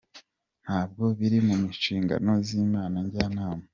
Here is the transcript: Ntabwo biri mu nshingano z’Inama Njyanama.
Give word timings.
Ntabwo 0.63 1.03
biri 1.17 1.39
mu 1.47 1.55
nshingano 1.73 2.31
z’Inama 2.45 2.97
Njyanama. 3.05 3.65